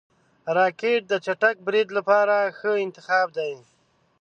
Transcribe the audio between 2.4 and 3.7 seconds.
ښه انتخاب دی